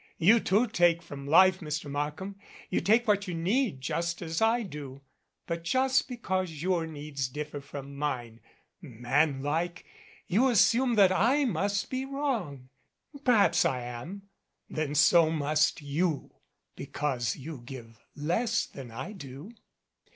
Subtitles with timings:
[0.17, 1.87] You, too, take from life, Mr.
[1.87, 2.35] Mark ham
[2.71, 5.03] you take what you need just as I do;
[5.45, 8.39] but just because your needs differ from mine,
[8.81, 9.85] manlike,
[10.25, 12.69] you assume that I must be wrong.
[13.23, 14.23] Perhaps I am.
[14.67, 16.33] Then so must you,
[16.75, 19.51] because you give less than I do.